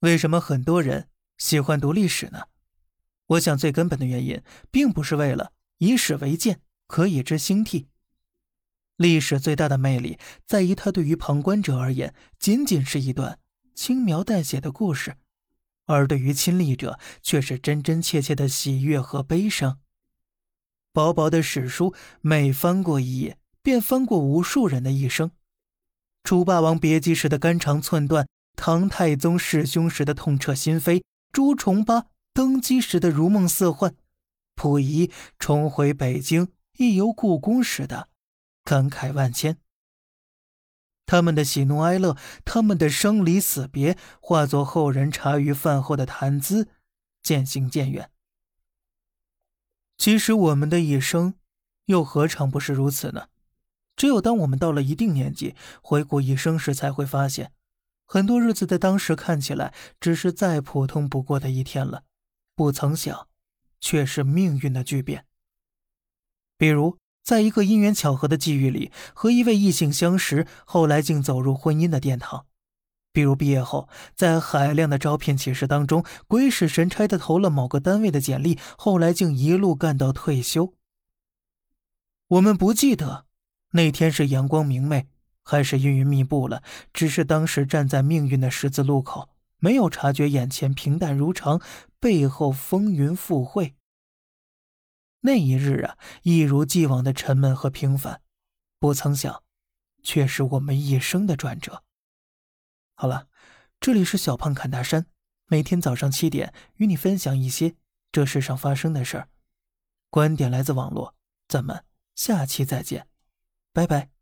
[0.00, 2.44] 为什么很多人喜欢读历史呢？
[3.26, 7.88] 我想最根本的原因，并不是为了以史为鉴，可以知兴替。
[8.96, 13.38] 历史最大的魅力，在于它对于旁观者而言，仅仅是一段
[13.74, 15.12] 轻描淡写的故事；
[15.84, 19.80] 而对于亲历者，却是真真切切的喜悦和悲伤。
[20.92, 25.30] 薄薄的史书，每翻过一页，便翻过无数人的一生。
[26.24, 28.26] 楚霸王别姬时的肝肠寸断，
[28.56, 33.94] 唐太宗弑兄时的痛彻心扉，朱重八登基时的如梦似幻，
[34.54, 38.08] 溥仪重回北京一游故宫时的
[38.64, 39.58] 感慨万千。
[41.06, 46.68] 他们的喜怒哀乐，他们的生离死别，化作后人茶余饭后的谈资，
[47.22, 48.10] 渐行渐远。
[49.98, 51.34] 其实我们的一生，
[51.86, 53.26] 又何尝不是如此呢？
[53.96, 57.52] 只有当我们到了一定年纪，回顾一生时，才会发现，
[58.12, 62.02] 很多日子在当时看起来只是再普通不过的一天了，
[62.56, 63.28] 不曾想，
[63.80, 65.26] 却是命运的巨变。
[66.58, 72.46] 比如，在一个因缘巧合的际遇里，和一位异性相识，后来竟走入婚姻的殿堂；
[73.12, 80.74] 比如毕业后，在海量的招聘启事当中，鬼使神差的投了某个单位的简历，后来竟一路干到退休。
[82.26, 83.26] 我们不记得。
[83.72, 85.06] 那天是阳光明媚，
[85.50, 86.62] 还是阴云密布了？
[86.92, 91.60] 只是当时站在命运的十字路口，没有察觉眼前平淡如常，
[91.98, 93.74] 背后风云附会。
[95.22, 98.22] 那一日啊，一如既往的沉闷和平凡，
[98.78, 99.42] 不曾想，
[100.04, 101.82] 却是我们一生的转折。
[102.94, 103.26] 好了，
[103.80, 105.06] 这里是小胖侃大山，
[105.48, 107.74] 每天早上七点与你分享一些
[108.12, 109.28] 这世上发生的事儿，
[110.10, 111.16] 观点来自网络，
[111.48, 111.84] 咱们
[112.14, 113.08] 下期再见。
[113.72, 114.19] 拜拜。